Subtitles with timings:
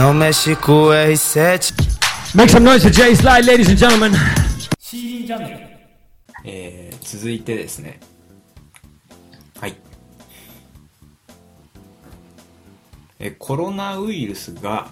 [0.00, 1.60] No Mexico, he said.
[2.34, 4.12] Make some noise for Jay Slide, ladies and gentlemen.
[6.42, 8.00] えー、続いてですね。
[9.60, 9.76] はい。
[13.18, 14.88] えーコロナウイルスが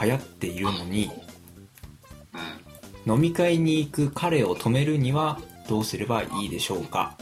[0.00, 1.10] 流行っているのに
[3.04, 7.16] 飲み会に行く彼を止めるにはどうすればいいでしょうか？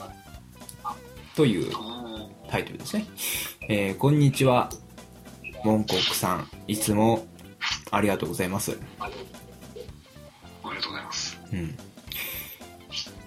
[1.35, 1.73] という
[2.51, 3.07] タイトルですね、
[3.71, 4.69] えーこんにちは。
[5.65, 6.49] モンコックさん。
[6.67, 7.25] いつも
[7.93, 9.13] ありがとうございますあり
[10.77, 11.39] がとうございます。
[11.53, 11.79] うん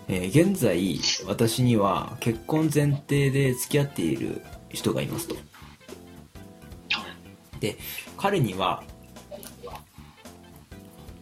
[0.08, 5.42] えー現在私には結婚前提で付き合っている人がいますとは
[7.58, 7.60] い。
[7.60, 7.78] で
[8.18, 8.84] 彼には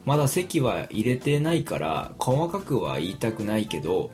[0.05, 4.12] まだ籍は入れてないから細かくは言いたくないけど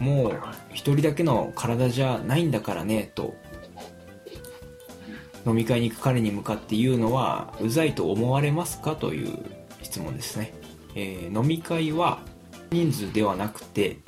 [0.00, 0.40] もう
[0.72, 3.36] 一人だけの体じゃないんだからねと
[5.48, 8.94] 飲み会に行く彼に向かって言うのはうざいと思われますか？
[8.96, 9.38] という
[9.82, 10.52] 質問ですね、
[10.94, 12.20] えー飲み会は
[12.70, 13.98] 人数ではなくて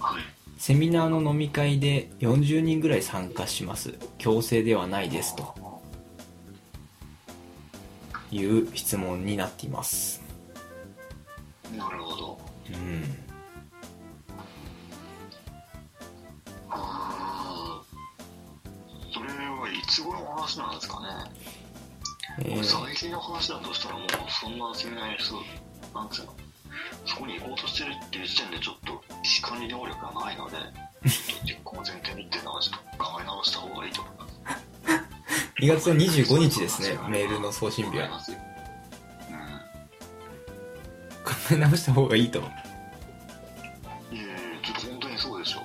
[0.00, 0.22] はい。
[0.58, 3.94] セミナーの飲み会で40人ぐらい参加します。
[4.18, 5.54] 強制ではないですと。
[8.30, 10.22] いう質問になっています。
[11.76, 12.40] なるほど。
[12.70, 13.31] うん
[20.42, 21.06] 話なんですかね。
[22.40, 25.34] えー最近の話だとしたらもうそんな知らない人、
[25.94, 26.34] なんつうの、
[27.06, 29.02] そこに行こうとしてるっていう時点でちょっと
[29.42, 30.66] 管理能力がないので、ちょっ
[31.40, 34.40] と結婚を前提にっていうのはちょっと考え直した方がいいと思います。
[35.60, 38.10] 2月の25日ですねメールの送信日はん。
[38.10, 38.18] 考
[41.52, 42.56] え直した方がいいといやいや
[44.64, 45.62] ちょっと本当にそうでしょ。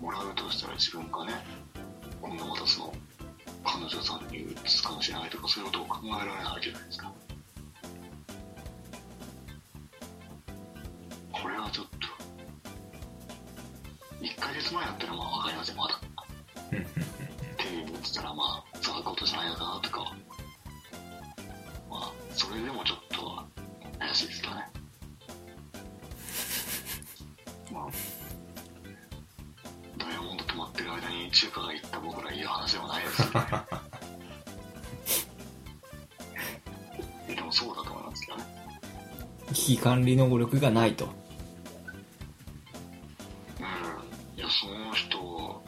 [0.00, 1.32] もらうとしたら自分がね、
[2.20, 2.94] 今度またその、
[3.64, 7.12] 彼女さんに移すかもしれないとか、そういうことを考えられないじゃないですか。
[11.32, 12.08] これはちょっと、
[14.24, 16.00] 1ヶ月前だったらまあわかりません、まだ。
[16.70, 20.14] テレビ見てたらまあ、そういうことじゃないのかなとか。
[21.90, 23.42] まあ、それでもちょっと
[23.98, 24.70] 怪しいですかね。
[27.72, 27.88] まあ、
[31.00, 33.34] 間に中華が行った僕らいい話ではないですよね。
[37.34, 38.44] でもそうだと思いますけどね。
[39.52, 41.06] 危機管理能力がないと。
[41.06, 41.08] う
[43.60, 45.62] ん、いやその人と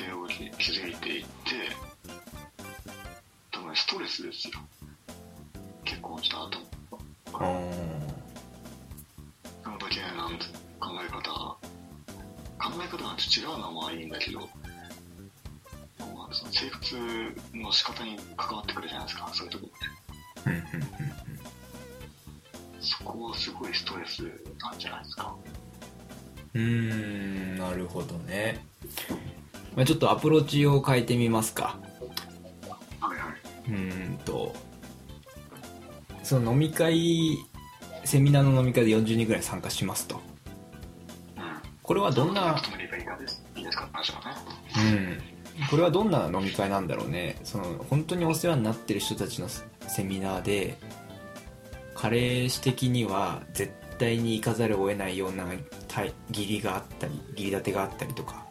[0.00, 0.42] 家庭を築
[0.88, 1.76] いていって
[3.50, 4.60] 多分ストレスですよ。
[5.84, 6.58] 結婚した後。
[6.58, 6.62] う
[9.64, 10.46] その時ねなんて
[10.78, 11.56] 考え方
[12.62, 14.46] 考え方なんて違うのはまあいいんだけど、ま
[16.30, 16.94] あ、その生活
[17.52, 20.62] の仕方に関わってくるじゃないですかそういうとこってん
[22.80, 24.22] そこはすごいストレス
[24.60, 25.34] なんじゃないですか。
[26.54, 28.64] うーんなるほどね、
[29.74, 31.78] まあ、ちょっとアプローチを変えてみますか。
[33.00, 33.70] はいはい。
[33.70, 34.54] うーんと。
[36.22, 37.38] その飲み会
[38.04, 40.16] セミナーの飲み会で40人ぐらい参加しますと。
[40.16, 40.31] うん
[41.92, 42.56] これはどんな
[44.78, 45.66] うん。
[45.68, 47.36] これはどんな飲み会なんだろうね。
[47.44, 50.78] その本当にお世話になってる人たちのセセミナーで
[51.94, 55.44] 彼氏的には絶対に行かざるを得ないような
[55.86, 58.46] 対義理があったり義理立てがあったりとか。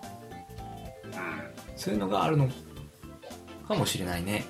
[1.06, 1.12] うん。
[1.76, 2.48] そういうのがあるの
[3.68, 4.46] かもしれないね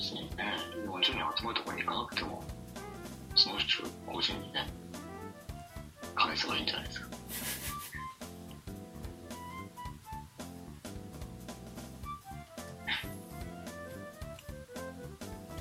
[0.00, 0.56] 別にね、
[0.86, 2.42] 40人集まるところに行かなくても、
[3.36, 4.66] その人個人にね、
[6.14, 7.08] 返せばいいんじゃないですか。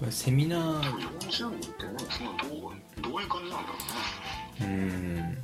[0.10, 0.82] セミナー
[1.28, 2.44] 40人ってね、そんな。
[2.44, 3.76] どう、どういう感じなんだろ
[4.58, 4.62] うね。
[4.62, 5.40] うーん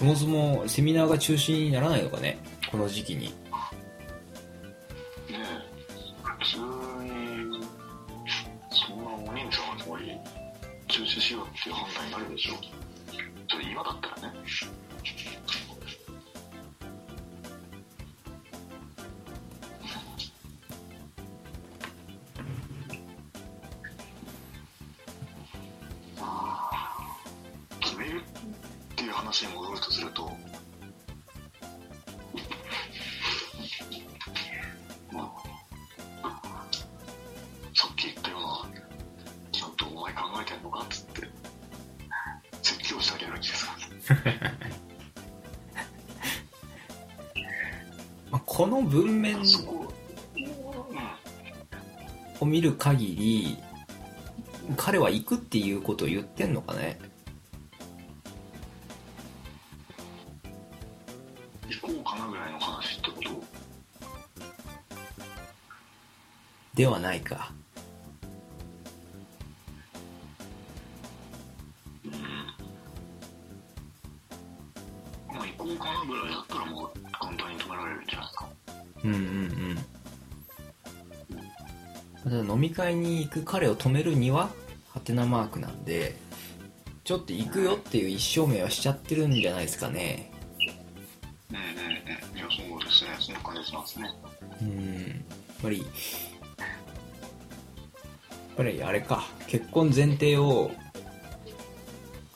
[0.00, 2.38] そもそもセミナーが中止にならないのかね？
[2.70, 3.26] この時期に。
[3.26, 3.34] ね、
[6.40, 7.60] 普通に、
[8.70, 10.18] そんな大人数の集まり、
[10.88, 12.56] 中止しようっていう判断になるでしょう。
[12.62, 14.38] ちょっと今今だったらね。
[29.20, 30.32] 話に戻るとすると
[35.12, 35.30] ま
[36.22, 36.66] あ
[37.74, 38.80] さっき言ったような
[39.52, 41.28] ちゃんとお前考えてんのかっつって
[42.62, 43.68] 説教してあげる気がす
[48.30, 49.38] まあ、この文面
[52.40, 53.58] を見る限り
[54.76, 57.09] 彼は行くっていうことを言ってんのかね
[61.70, 63.30] 行こうかなぐらいの話ってこと？
[66.74, 67.52] ではないか。
[75.28, 78.48] まあ行こうかなぐらいだったらもう簡単に止められるんじゃないか？
[79.04, 79.22] うんうんう
[79.74, 79.78] ん。
[82.22, 84.50] ただ飲み会に行く彼を止めるには
[84.90, 86.16] ハテナマークなんで
[87.04, 90.29] ちょっと行くよっていう意思表明はしちゃってるんじゃないですかね
[93.98, 94.10] ますね。
[94.62, 95.08] うん。
[95.08, 95.88] やっぱりやっ
[98.56, 99.24] ぱりあれか。
[99.46, 100.70] 結婚前提を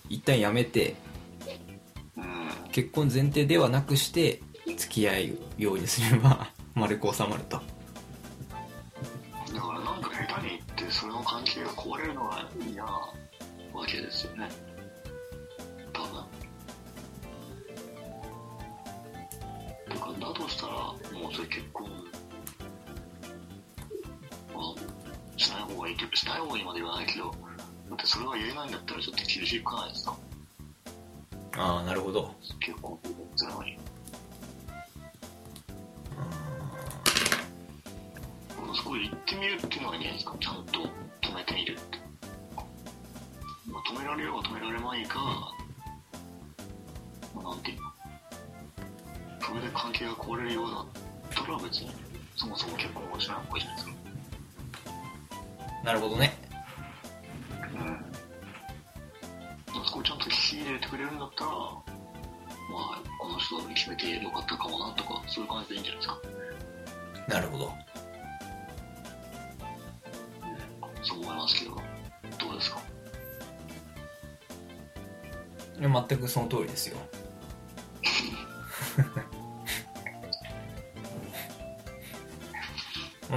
[0.08, 0.96] 一旦やめて
[2.16, 2.24] うん
[2.72, 4.42] 結婚前提ではなくして
[4.76, 5.12] 付き合
[5.58, 7.60] うようにすれば 丸く収まると。
[9.52, 12.90] だからなんか下手に言ってそれの関係が壊れるのが嫌な
[13.72, 14.48] わけですよね
[20.54, 21.90] したらもうそれ結婚
[24.54, 24.74] は
[25.36, 27.34] しない方がいいってしない方がいいまで言わないけどだ
[27.94, 30.16] ってそれが言えないんだったらちょっと厳しくないですか？
[31.56, 32.34] ああなるほど。
[32.60, 32.98] 結婚
[33.36, 33.78] するのに
[38.74, 40.36] そこで行ってみるっていうのがいいんじゃないですか？
[40.40, 40.80] ちゃんと
[41.20, 41.98] 止めてみるって、
[43.70, 45.18] まあ、止められようが止められまいか、
[47.34, 47.93] まあ、なんていうの？
[49.54, 50.86] それで関係が壊れるようだっ
[51.46, 51.90] たら別に
[52.36, 53.94] そもそも結婚をしない方がいいじゃないですか。
[55.84, 56.36] なるほどね。
[57.72, 57.76] う
[59.78, 59.84] ん。
[59.84, 61.82] そこをちゃんと聞き入れてくれるんだったらまあ
[63.20, 66.18] この人に決めてよかったかもなとかそういう感じでいいんじゃないですか。
[67.28, 67.72] なるほど。
[71.04, 71.76] そう思いますけど
[72.38, 72.80] どうですか？
[75.78, 76.96] いや全くその通りですよ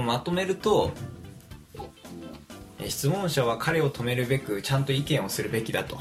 [0.02, 0.92] まとめると
[2.80, 5.98] え質問者は彼を止めるべくちゃんと意見をするべきだと。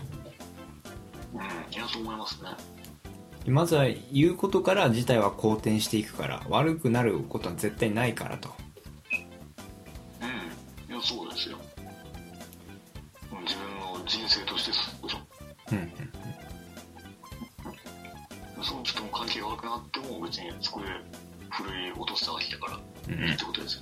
[1.33, 2.49] うんいやそう思いますね。
[3.47, 8.49] まずは言うことから事態は好転していくから悪くなることは絶対ないからと。
[10.21, 10.25] う
[10.89, 11.57] んいやそうですよ。
[13.31, 15.19] うん自分の人生としてそうでしょ。
[15.71, 15.91] うんうん
[18.63, 20.87] その人との関係が悪くなっても別にそこで
[21.49, 22.79] 振り落としたわけだから
[23.09, 23.33] うん。
[23.33, 23.81] ってことですよ。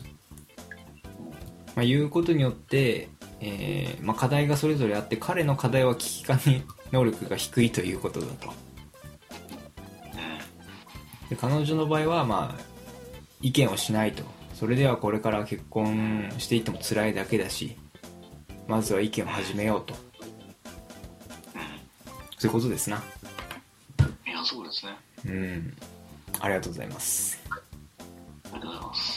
[1.76, 3.10] まあ、言うことによって、
[3.42, 8.54] えーまあ、課題がそれぞれあって彼の課題は危機管理能力が低いということだと。
[11.30, 12.62] で彼女の場合はまあ
[13.42, 14.24] 意見をしないと。
[14.54, 17.76] それではこれから結婚していっても辛いだけだし
[18.70, 19.94] まずは意見を始めようと。
[22.38, 23.04] そういうことですな。
[24.00, 24.96] うんいやそうですね。
[25.26, 25.78] うん。
[26.40, 27.45] ありがとうございます
[28.62, 29.15] something else.